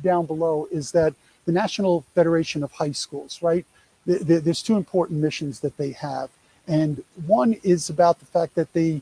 [0.04, 1.14] down below is that
[1.46, 3.66] the National Federation of High Schools, right?
[4.06, 6.30] th- th- There's two important missions that they have,
[6.68, 9.02] and one is about the fact that they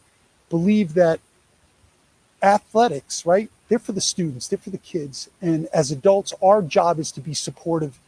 [0.50, 1.20] believe that
[2.44, 3.50] athletics, right?
[3.70, 7.22] They're for the students, they're for the kids, and as adults, our job is to
[7.22, 8.00] be supportive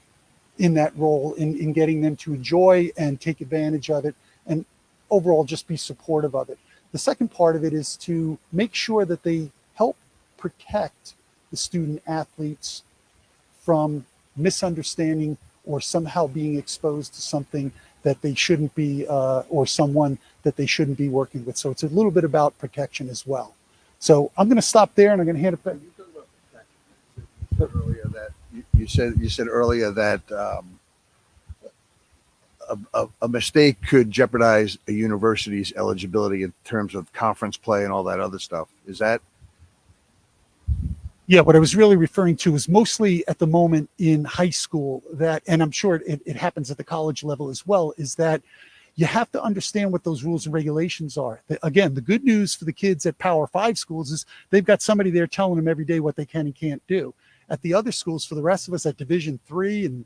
[0.58, 4.16] in that role in, in getting them to enjoy and take advantage of it
[4.48, 4.66] and
[5.10, 6.60] overall just be supportive of it.
[6.92, 9.52] The second part of it is to make sure that they
[10.42, 11.14] protect
[11.52, 12.84] the student athletes
[13.62, 17.72] from misunderstanding or somehow being exposed to something
[18.04, 21.56] that they shouldn't be uh, or someone that they shouldn't be working with.
[21.56, 23.54] So it's a little bit about protection as well.
[24.00, 25.76] So I'm going to stop there and I'm going to hand it back.
[25.76, 30.80] You said earlier that you, you said you said earlier that um,
[32.68, 37.94] a, a, a mistake could jeopardize a university's eligibility in terms of conference play and
[37.94, 38.70] all that other stuff.
[38.88, 39.22] Is that
[41.32, 45.02] Yeah, what I was really referring to is mostly at the moment in high school
[45.14, 48.42] that, and I'm sure it, it happens at the college level as well, is that
[48.96, 51.42] you have to understand what those rules and regulations are.
[51.48, 54.82] The- again, the good news for the kids at Power Five schools is they've got
[54.82, 57.14] somebody there telling them every day what they can and can't do.
[57.50, 60.06] At the other schools, for the rest of us at Division Three and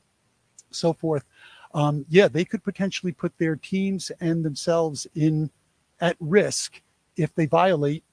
[0.70, 1.26] so forth,
[1.74, 5.50] um, yeah, they could potentially put their teams and themselves in
[6.00, 6.84] at risk
[7.18, 8.04] if they violate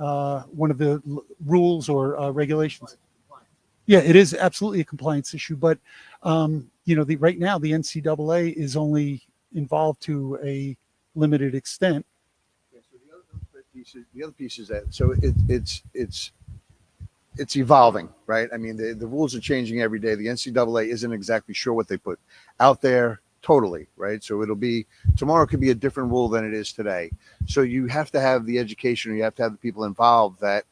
[0.00, 1.02] uh, one of the
[1.44, 2.96] rules or uh, regulations.
[3.86, 5.78] Yeah, it is absolutely a compliance issue, but
[6.22, 9.22] um, you know, the right now the NCAA is only
[9.54, 10.76] involved to a
[11.14, 12.06] limited extent.
[12.72, 16.32] So the other piece is, the other piece is that so it, it's it's
[17.36, 18.48] it's evolving, right?
[18.52, 20.14] I mean, the, the rules are changing every day.
[20.14, 22.18] The NCAA isn't exactly sure what they put
[22.58, 24.22] out there totally, right?
[24.22, 27.10] So it'll be tomorrow could be a different rule than it is today.
[27.46, 30.40] So you have to have the education, or you have to have the people involved
[30.40, 30.64] that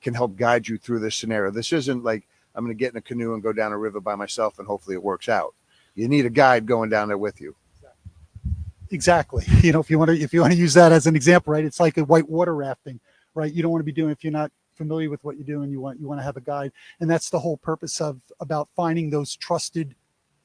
[0.00, 1.50] can help guide you through this scenario.
[1.50, 4.00] This isn't like I'm going to get in a canoe and go down a river
[4.00, 5.54] by myself and hopefully it works out.
[5.94, 7.56] You need a guide going down there with you.
[8.90, 9.44] Exactly.
[9.62, 11.52] You know, if you want to, if you want to use that as an example,
[11.52, 11.64] right?
[11.64, 13.00] It's like a white water rafting,
[13.34, 13.52] right?
[13.52, 15.70] You don't want to be doing if you're not familiar with what you're doing.
[15.70, 18.68] You want you want to have a guide, and that's the whole purpose of about
[18.76, 19.94] finding those trusted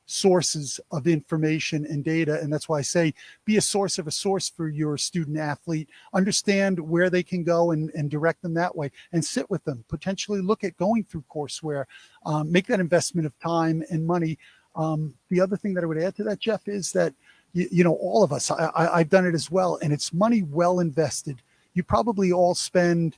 [0.09, 2.39] sources of information and data.
[2.41, 3.13] And that's why I say
[3.45, 5.89] be a source of a source for your student athlete.
[6.13, 9.83] Understand where they can go and, and direct them that way, and sit with them.
[9.87, 11.85] Potentially look at going through courseware.
[12.25, 14.37] Um, make that investment of time and money.
[14.75, 17.13] Um, the other thing that I would add to that, Jeff, is that
[17.53, 20.13] you, you know all of us I, I i've done it as well and it's
[20.13, 21.41] money well invested
[21.73, 23.17] you probably all spend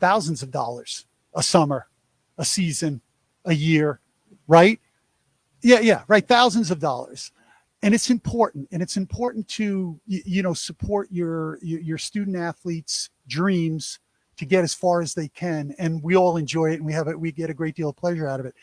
[0.00, 1.86] thousands of dollars a summer
[2.36, 3.00] a season
[3.46, 4.00] a year
[4.48, 4.80] right
[5.62, 7.32] yeah yeah right thousands of dollars.
[7.84, 13.98] And it's important and it's important to you, know support your your student athletes dreams
[14.36, 17.08] to get as far as they can and we all enjoy it and we have
[17.08, 18.54] it we get a great deal of pleasure out of it.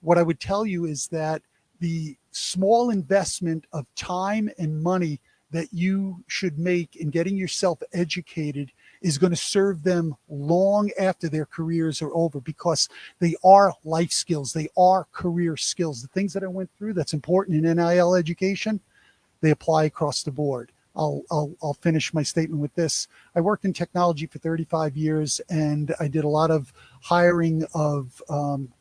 [0.00, 1.42] What i would tell you is that
[1.80, 8.72] the small investment of time and money that you should make in getting yourself educated
[9.06, 12.88] is going to serve them long after their careers are over because
[13.20, 17.14] they are life skills they are career skills the things that i went through that's
[17.14, 18.80] important in nil education
[19.40, 23.06] they apply across the board I'll, I'll, I'll finish my statement with this.
[23.34, 28.22] I worked in technology for 35 years and I did a lot of hiring of,
[28.30, 28.72] um,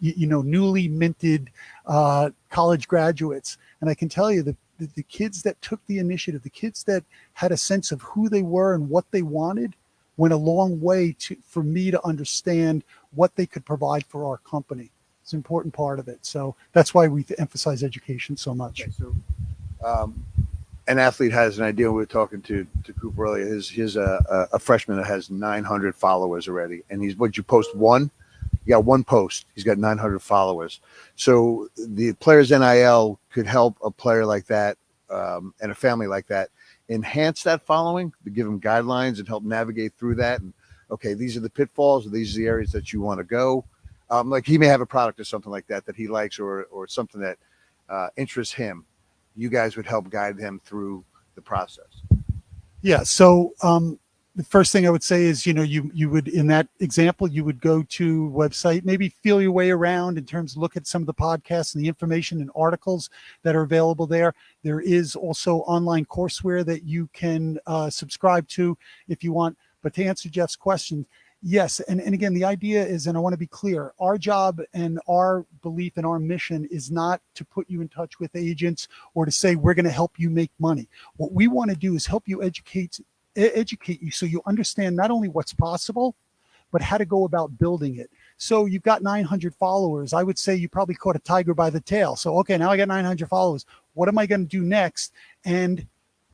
[0.00, 1.50] you know, newly minted
[1.86, 3.58] uh, college graduates.
[3.80, 6.84] And I can tell you that the, the kids that took the initiative, the kids
[6.84, 9.74] that had a sense of who they were and what they wanted,
[10.16, 12.82] went a long way to for me to understand
[13.14, 14.90] what they could provide for our company.
[15.22, 16.18] It's an important part of it.
[16.22, 18.82] So that's why we emphasize education so much.
[18.82, 19.14] Okay, so
[19.84, 20.24] um,
[20.88, 21.90] an athlete has an idea.
[21.90, 23.46] We were talking to to Cooper earlier.
[23.46, 27.42] His his uh, a, a freshman that has 900 followers already, and he's what you
[27.42, 28.10] post one.
[28.66, 29.46] You got one post.
[29.54, 30.80] He's got 900 followers.
[31.14, 34.76] So the players NIL could help a player like that
[35.08, 36.50] um, and a family like that
[36.88, 40.40] enhance that following, give them guidelines and help navigate through that.
[40.40, 40.52] And
[40.90, 43.64] okay, these are the pitfalls, or these are the areas that you want to go.
[44.10, 46.64] Um, like he may have a product or something like that that he likes, or
[46.64, 47.38] or something that
[47.88, 48.84] uh, interests him
[49.36, 52.02] you guys would help guide him through the process.
[52.80, 53.02] Yeah.
[53.02, 53.98] So um,
[54.36, 57.26] the first thing I would say is, you know, you you would in that example,
[57.26, 60.86] you would go to website, maybe feel your way around in terms of look at
[60.86, 63.08] some of the podcasts and the information and articles
[63.42, 64.34] that are available there.
[64.62, 68.76] There is also online courseware that you can uh, subscribe to
[69.08, 69.56] if you want.
[69.82, 71.06] But to answer Jeff's question,
[71.42, 74.60] yes, and, and again, the idea is, and I want to be clear, our job
[74.74, 78.88] and our belief and our mission is not to put you in touch with agents
[79.14, 80.88] or to say we're going to help you make money.
[81.16, 83.00] What we want to do is help you educate
[83.36, 86.14] educate you so you understand not only what's possible,
[86.72, 88.10] but how to go about building it.
[88.38, 90.12] So you've got 900 followers.
[90.12, 92.16] I would say you probably caught a tiger by the tail.
[92.16, 93.64] So, okay, now I got 900 followers.
[93.94, 95.12] What am I going to do next?
[95.44, 95.86] And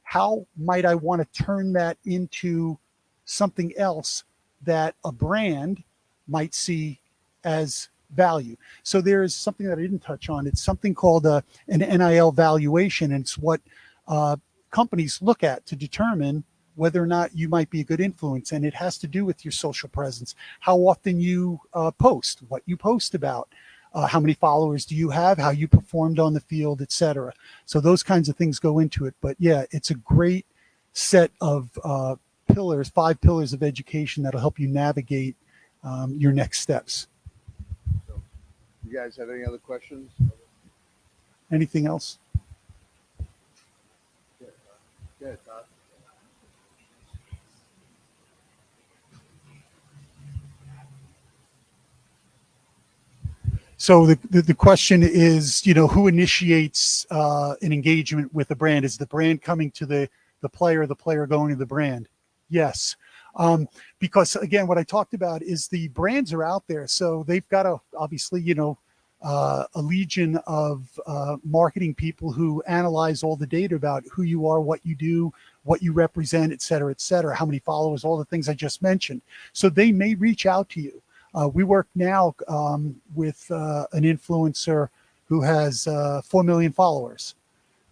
[0.02, 2.78] how might I want to turn that into
[3.24, 4.24] something else
[4.62, 5.82] that a brand
[6.26, 7.00] might see
[7.44, 8.56] as value?
[8.82, 10.46] So there is something that I didn't touch on.
[10.46, 13.12] It's something called a, an NIL valuation.
[13.12, 13.60] And it's what
[14.08, 14.36] uh,
[14.70, 16.42] companies look at to determine
[16.74, 18.52] whether or not you might be a good influence.
[18.52, 22.62] And it has to do with your social presence, how often you uh, post, what
[22.66, 23.48] you post about,
[23.94, 27.32] uh, how many followers do you have, how you performed on the field, etc.
[27.66, 29.14] So those kinds of things go into it.
[29.20, 30.46] But yeah, it's a great
[30.92, 32.16] set of uh,
[32.52, 35.36] pillars, five pillars of education that'll help you navigate
[35.84, 37.06] um, your next steps.
[38.86, 40.10] You guys have any other questions?
[41.50, 42.18] Anything else?
[45.20, 45.64] Yeah, Todd.
[53.82, 58.54] So the, the, the question is, you know, who initiates uh, an engagement with the
[58.54, 58.84] brand?
[58.84, 60.08] Is the brand coming to the,
[60.40, 62.08] the player, the player going to the brand?
[62.48, 62.94] Yes.
[63.34, 63.66] Um,
[63.98, 66.86] because again, what I talked about is the brands are out there.
[66.86, 68.78] So they've got a, obviously, you know,
[69.20, 74.46] uh, a legion of uh, marketing people who analyze all the data about who you
[74.46, 75.32] are, what you do,
[75.64, 78.80] what you represent, et cetera, et cetera, how many followers, all the things I just
[78.80, 79.22] mentioned.
[79.52, 81.02] So they may reach out to you.
[81.34, 84.88] Uh, we work now um, with uh, an influencer
[85.26, 87.34] who has uh, 4 million followers.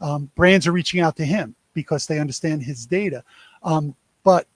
[0.01, 3.23] Um, brands are reaching out to him because they understand his data.
[3.63, 4.47] Um, but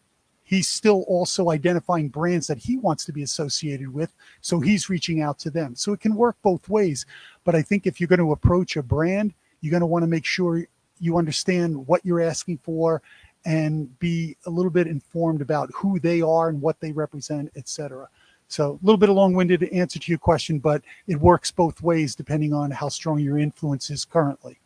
[0.45, 4.13] he's still also identifying brands that he wants to be associated with.
[4.41, 5.75] So he's reaching out to them.
[5.75, 7.07] So it can work both ways.
[7.45, 10.09] But I think if you're going to approach a brand, you're going to want to
[10.09, 10.67] make sure
[11.01, 13.03] you understand what you're asking for
[13.47, 17.69] and be a little bit informed about who they are and what they represent, et
[17.69, 18.09] cetera.
[18.49, 22.15] So a little bit of long-winded answer to your question, but it works both ways
[22.15, 24.59] depending on how strong your influence is currently.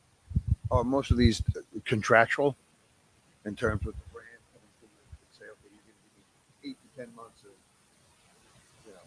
[0.71, 1.43] Are most of these
[1.85, 2.57] contractual
[3.47, 6.65] in terms of the brand coming to you and say, okay, you're going to give
[6.65, 7.51] me eight to ten months of,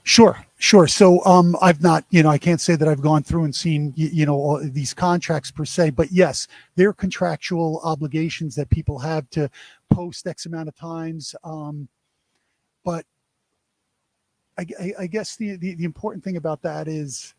[0.04, 0.88] Sure, sure.
[0.88, 3.94] So um, I've not, you know, I can't say that I've gone through and seen,
[3.96, 8.70] you, you know, all these contracts per se, but yes, there are contractual obligations that
[8.72, 9.50] people have to
[9.92, 11.36] post X amount of times.
[11.44, 11.88] Um,
[12.84, 13.06] but
[14.62, 17.34] I, I, I guess the, the the important thing about that is,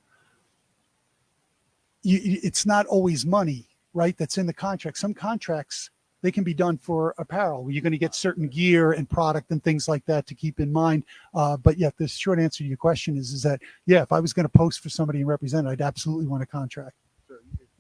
[2.03, 4.17] you, it's not always money, right?
[4.17, 4.99] That's in the contract.
[4.99, 5.91] Some contracts
[6.23, 7.71] they can be done for apparel.
[7.71, 10.73] You're going to get certain gear and product and things like that to keep in
[10.73, 11.03] mind.
[11.35, 14.21] Uh, but yeah, the short answer to your question is, is that, yeah, if I
[14.21, 16.95] was going to post for somebody and represent, I'd absolutely want a contract.
[17.29, 17.35] so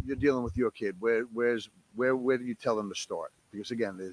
[0.04, 0.96] you're dealing with your kid.
[0.98, 3.30] Where, where's, where, where do you tell them to start?
[3.52, 4.12] Because again,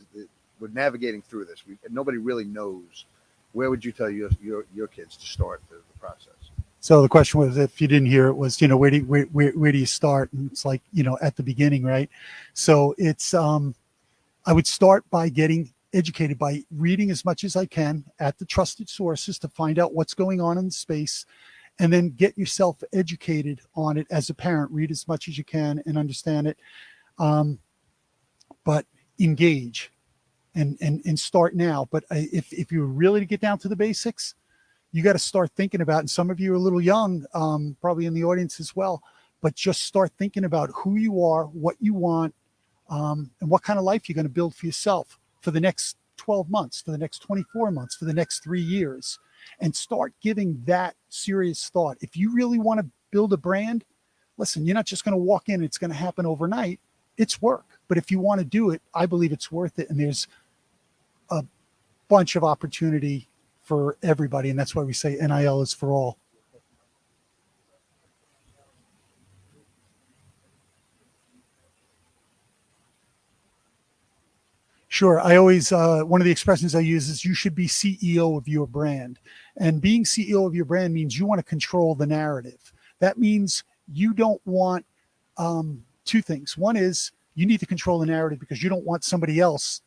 [0.60, 1.64] we're navigating through this.
[1.68, 3.06] We, nobody really knows.
[3.54, 6.52] Where would you tell your, your, your kids to start the, the process?
[6.82, 9.04] So the question was, if you didn't hear it was, you know, where do you,
[9.04, 10.32] where, where, where do you start?
[10.32, 12.10] And it's like, you know, at the beginning, right?
[12.54, 13.76] So it's, um,
[14.46, 18.46] I would start by getting educated by reading as much as I can at the
[18.46, 21.26] trusted sources to find out what's going on in the space
[21.80, 24.72] and then get yourself educated on it as a parent.
[24.72, 26.58] Read as much as you can and understand it.
[27.18, 27.60] Um,
[28.64, 28.86] but
[29.20, 29.92] engage
[30.60, 31.88] and, and, and start now.
[31.92, 34.36] But if, if you're really get down to the basics,
[34.92, 37.78] you got to start thinking about, and some of you are a little young, um,
[37.80, 39.02] probably in the audience as well,
[39.42, 42.34] but just start thinking about who you are, what you want,
[42.90, 45.96] um, and what kind of life you're going to build for yourself for the next
[46.18, 49.20] 12 months, for the next 24 months, for the next three years,
[49.62, 51.98] and start giving that serious thought.
[52.02, 53.86] If you really want to build a brand,
[54.38, 56.80] listen, you're not just going to walk in, it's going to happen overnight.
[57.18, 57.66] It's work.
[57.88, 59.90] But if you want to do it, I believe it's worth it.
[59.90, 60.28] And there's
[61.30, 61.44] a
[62.08, 63.28] bunch of opportunity
[63.62, 64.50] for everybody.
[64.50, 66.18] And that's why we say NIL is for all.
[74.92, 75.22] Sure.
[75.22, 78.48] I always, uh, one of the expressions I use is you should be CEO of
[78.48, 79.20] your brand.
[79.58, 82.74] And being CEO of your brand means you want to control the narrative.
[82.98, 84.86] That means you don't want
[85.38, 86.58] um, two things.
[86.58, 89.82] One is you need to control the narrative because you don't want somebody else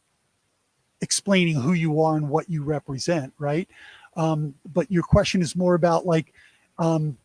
[1.02, 3.68] explaining who you are and what you represent, right?
[4.16, 6.32] Um, but your question is more about like,
[6.78, 7.18] um,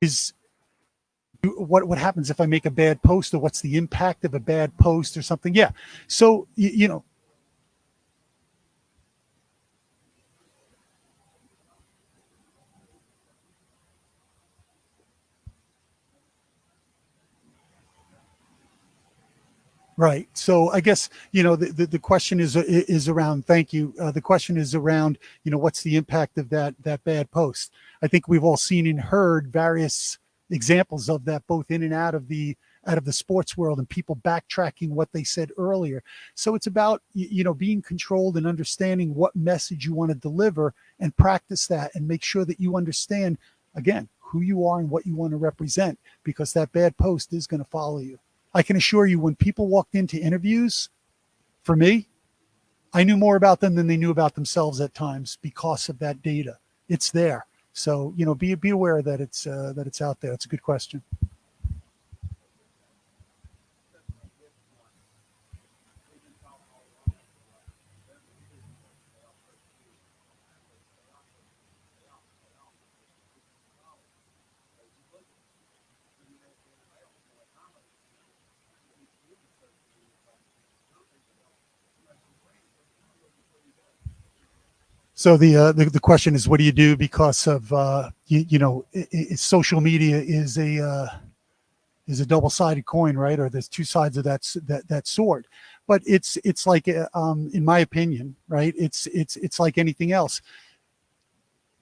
[0.00, 0.34] is
[1.44, 4.40] what what happens if I make a bad post or what's the impact of a
[4.40, 5.54] bad post or something?
[5.54, 5.70] Yeah.
[6.08, 7.04] So you, you know,
[19.98, 20.28] Right.
[20.32, 23.46] So I guess you know the, the, the question is is around.
[23.46, 23.92] Thank you.
[24.00, 25.18] Uh, the question is around.
[25.42, 27.72] You know, what's the impact of that that bad post?
[28.00, 30.18] I think we've all seen and heard various
[30.50, 33.88] examples of that, both in and out of the out of the sports world, and
[33.88, 36.04] people backtracking what they said earlier.
[36.36, 40.74] So it's about you know being controlled and understanding what message you want to deliver,
[41.00, 43.36] and practice that, and make sure that you understand
[43.74, 47.48] again who you are and what you want to represent, because that bad post is
[47.48, 48.20] going to follow you.
[48.54, 50.88] I can assure you, when people walked into interviews,
[51.62, 52.08] for me,
[52.92, 56.22] I knew more about them than they knew about themselves at times because of that
[56.22, 56.58] data.
[56.88, 57.46] It's there.
[57.72, 60.32] So you know, be be aware that it's uh, that it's out there.
[60.32, 61.02] It's a good question.
[85.18, 88.44] So the, uh, the the question is, what do you do because of uh, you,
[88.48, 91.08] you know it, it, social media is a uh,
[92.06, 93.40] is a double sided coin, right?
[93.40, 95.48] Or there's two sides of that that that sword.
[95.88, 98.72] But it's it's like uh, um, in my opinion, right?
[98.78, 100.40] It's it's it's like anything else.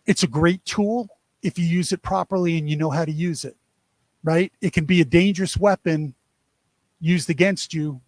[0.06, 1.06] It's a great tool
[1.42, 3.58] if you use it properly and you know how to use it,
[4.24, 4.50] right?
[4.62, 6.14] It can be a dangerous weapon
[7.00, 8.00] used against you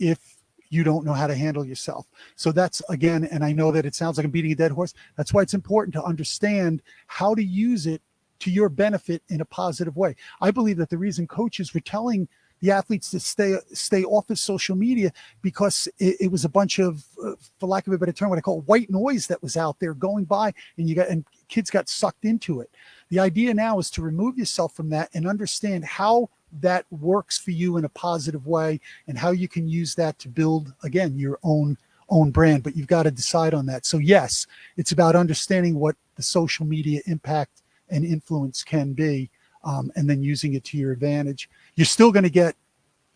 [0.00, 0.41] if
[0.72, 2.06] you don't know how to handle yourself.
[2.34, 4.94] So that's again, and I know that it sounds like I'm beating a dead horse.
[5.16, 8.00] That's why it's important to understand how to use it
[8.40, 10.16] to your benefit in a positive way.
[10.40, 12.26] I believe that the reason coaches were telling
[12.60, 15.12] the athletes to stay stay off of social media
[15.42, 18.38] because it, it was a bunch of, uh, for lack of a better term, what
[18.38, 21.70] I call white noise that was out there going by, and you got and kids
[21.70, 22.70] got sucked into it.
[23.10, 26.30] The idea now is to remove yourself from that and understand how
[26.60, 30.28] that works for you in a positive way and how you can use that to
[30.28, 31.76] build again your own
[32.08, 33.86] own brand but you've got to decide on that.
[33.86, 34.46] So yes
[34.76, 39.30] it's about understanding what the social media impact and influence can be
[39.64, 41.48] um, and then using it to your advantage.
[41.74, 42.54] You're still going to get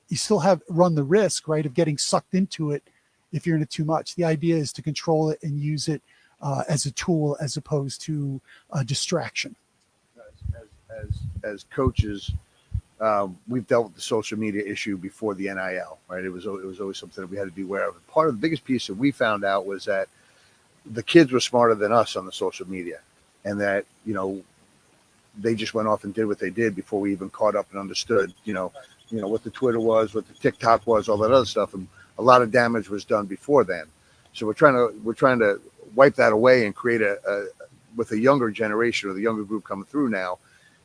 [0.08, 2.82] you still have run the risk right of getting sucked into it
[3.32, 4.14] if you're in it too much.
[4.14, 6.02] The idea is to control it and use it
[6.40, 9.56] uh, as a tool as opposed to a distraction.
[10.16, 12.32] As, as, as coaches
[13.00, 16.24] um, we've dealt with the social media issue before the NIL, right?
[16.24, 18.06] It was it was always something that we had to be aware of.
[18.08, 20.08] Part of the biggest piece that we found out was that
[20.92, 23.00] the kids were smarter than us on the social media,
[23.44, 24.42] and that you know
[25.38, 27.78] they just went off and did what they did before we even caught up and
[27.78, 28.72] understood, you know,
[29.10, 31.86] you know what the Twitter was, what the TikTok was, all that other stuff, and
[32.18, 33.84] a lot of damage was done before then.
[34.32, 35.60] So we're trying to we're trying to
[35.94, 37.46] wipe that away and create a, a
[37.94, 40.38] with a younger generation or the younger group coming through now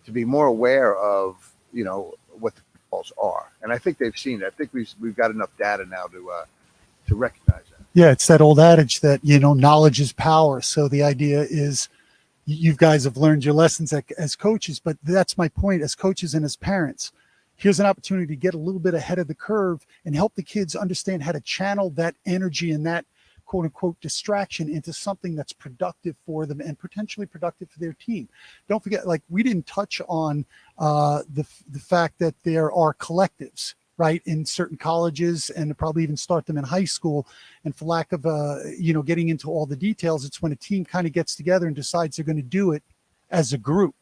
[0.06, 4.18] to be more aware of you know what the pitfalls are, and I think they've
[4.18, 4.46] seen it.
[4.46, 6.46] I think we've we've got enough data now to uh,
[7.08, 7.86] to recognize that.
[7.94, 10.62] Yeah, it's that old adage that you know knowledge is power.
[10.62, 11.90] So the idea is
[12.46, 16.44] you guys have learned your lessons as coaches, but that's my point as coaches and
[16.44, 17.12] as parents.
[17.56, 20.42] Here's an opportunity to get a little bit ahead of the curve and help the
[20.42, 23.06] kids understand how to channel that energy and that
[23.52, 28.30] quote unquote distraction into something that's productive for them and potentially productive for their team.
[28.70, 30.46] Don't forget, like we didn't touch on
[30.78, 36.16] uh, the the fact that there are collectives right in certain colleges and probably even
[36.16, 37.28] start them in high school.
[37.66, 40.62] And for lack of uh you know getting into all the details it's when a
[40.70, 42.84] team kind of gets together and decides they're going to do it
[43.32, 43.96] as a group.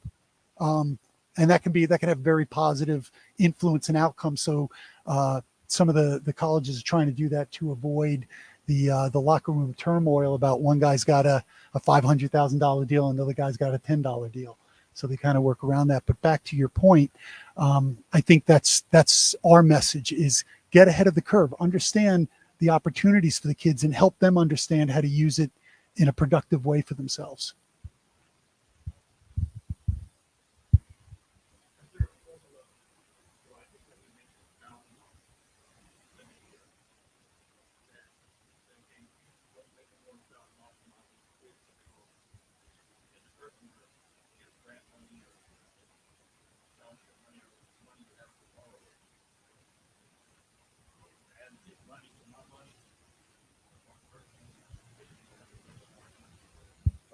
[0.59, 0.99] Um,
[1.39, 4.37] and that can be that can have very positive influence and outcome.
[4.37, 4.69] So
[5.07, 8.27] uh, some of the the colleges are trying to do that to avoid
[8.69, 11.43] the uh, the locker room turmoil about one guy's got a,
[11.73, 14.57] a five hundred thousand dollar deal and the other guy's got a ten dollar deal.
[14.93, 16.03] So they kind of work around that.
[16.05, 17.11] But back to your point,
[17.57, 22.27] um, I think that's that's our message: is get ahead of the curve, understand
[22.59, 25.51] the opportunities for the kids, and help them understand how to use it
[25.95, 27.55] in a productive way for themselves.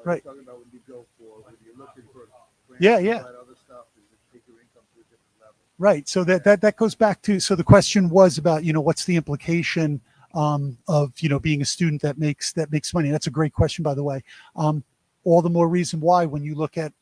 [0.05, 0.23] Right.
[0.23, 2.27] Talking about when you go for, when you're looking for.
[2.79, 3.17] Yeah, yeah.
[3.17, 5.55] Other stuff, is it take your income to a different level?
[5.79, 6.07] Right.
[6.07, 9.05] So that that that goes back to so the question was about you know what's
[9.05, 9.99] the implication
[10.35, 13.09] um, of you know being a student that makes that makes money.
[13.09, 14.23] That's a great question, by the way.
[14.55, 14.83] Um,
[15.23, 16.93] all the more reason why when you look at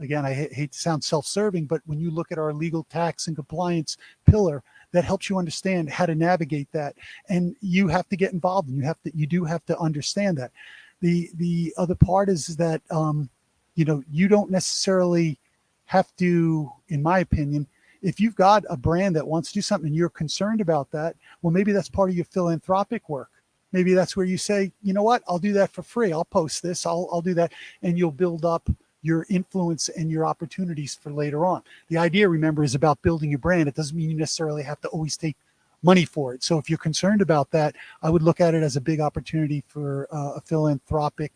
[0.00, 3.26] again I ha- hate to sound self-serving, but when you look at our legal tax
[3.26, 4.62] and compliance pillar,
[4.92, 6.94] that helps you understand how to navigate that,
[7.28, 10.38] and you have to get involved and you have to you do have to understand
[10.38, 10.52] that.
[11.00, 13.28] The the other part is that um,
[13.74, 15.38] you know you don't necessarily
[15.86, 17.66] have to, in my opinion,
[18.02, 21.16] if you've got a brand that wants to do something and you're concerned about that,
[21.42, 23.30] well, maybe that's part of your philanthropic work.
[23.72, 26.12] Maybe that's where you say, you know what, I'll do that for free.
[26.12, 26.86] I'll post this.
[26.86, 27.52] I'll, I'll do that.
[27.82, 28.68] And you'll build up
[29.02, 31.62] your influence and your opportunities for later on.
[31.88, 33.68] The idea, remember, is about building your brand.
[33.68, 35.36] It doesn't mean you necessarily have to always take
[35.82, 36.42] money for it.
[36.42, 39.62] So if you're concerned about that, I would look at it as a big opportunity
[39.66, 41.32] for uh, a philanthropic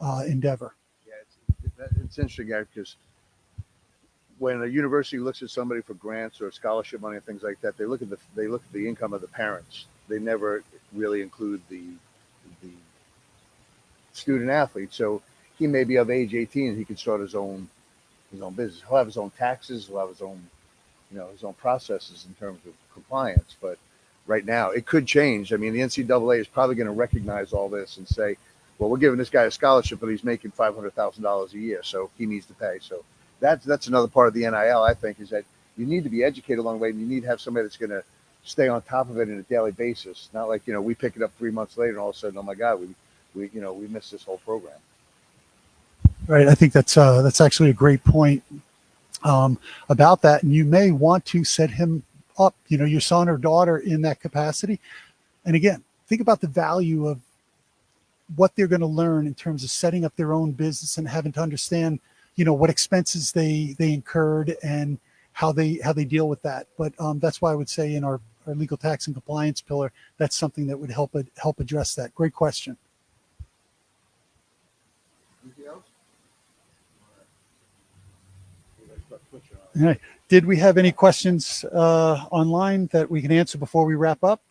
[0.00, 0.74] uh, endeavor.
[1.06, 2.96] Yeah, it's, it's interesting, guy, because
[4.38, 7.76] when a university looks at somebody for grants or scholarship money and things like that,
[7.78, 9.86] they look at the they look at the income of the parents.
[10.08, 11.82] They never really include the
[12.62, 12.70] the
[14.12, 14.92] student athlete.
[14.92, 15.22] So
[15.58, 17.68] he may be of age 18 and he can start his own
[18.32, 18.82] his own business.
[18.86, 19.86] He'll have his own taxes.
[19.86, 20.42] He'll have his own
[21.14, 23.56] you know his own processes in terms of compliance.
[23.60, 23.78] But
[24.26, 25.52] right now, it could change.
[25.52, 28.36] I mean, the NCAA is probably going to recognize all this and say,
[28.78, 31.58] well, we're giving this guy a scholarship, but he's making five hundred thousand dollars a
[31.58, 32.78] year, so he needs to pay.
[32.80, 33.04] So
[33.38, 34.82] that's that's another part of the NIL.
[34.82, 35.44] I think is that
[35.76, 37.76] you need to be educated along the way, and you need to have somebody that's
[37.76, 38.02] going to
[38.42, 40.28] stay on top of it on a daily basis.
[40.34, 42.18] Not like you know we pick it up three months later, and all of a
[42.18, 42.88] sudden, oh my God, we
[43.34, 44.74] we you know we missed this whole program.
[46.26, 46.48] Right.
[46.48, 48.42] I think that's uh, that's actually a great point
[49.24, 49.58] um,
[49.88, 52.02] about that, and you may want to set him
[52.38, 54.80] up, you know, your son or daughter in that capacity.
[55.44, 57.20] And again, think about the value of
[58.36, 61.32] what they're going to learn in terms of setting up their own business and having
[61.32, 62.00] to understand,
[62.36, 64.98] you know, what expenses they they incurred and
[65.32, 66.66] how they how they deal with that.
[66.78, 69.92] But um, that's why I would say in our our legal tax and compliance pillar,
[70.18, 72.14] that's something that would help help address that.
[72.14, 72.76] Great question.
[80.28, 84.42] Did we have any questions uh, online that we can answer before we wrap up?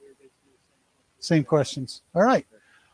[1.20, 2.02] Same questions.
[2.14, 2.46] All right.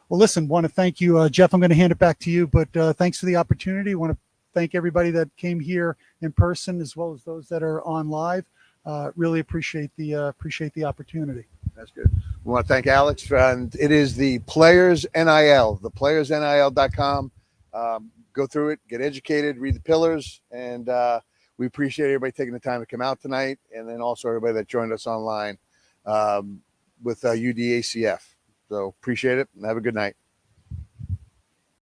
[0.08, 1.54] Well, listen, want to thank you, uh, Jeff.
[1.54, 3.94] I'm going to hand it back to you, but uh, thanks for the opportunity.
[3.96, 4.18] Want to
[4.54, 8.46] thank everybody that came here in person as well as those that are on live.
[8.86, 11.46] Uh, really appreciate the uh, appreciate the opportunity.
[11.76, 12.10] That's good.
[12.44, 17.32] We want to thank Alex, and it is the Players NIL, the playersnil.com.
[17.74, 21.20] Um, go through it, get educated, read the pillars, and uh,
[21.60, 24.68] we appreciate everybody taking the time to come out tonight, and then also everybody that
[24.68, 25.58] joined us online
[26.06, 26.62] um,
[27.04, 28.22] with uh, UDACF.
[28.70, 30.16] So appreciate it, and have a good night.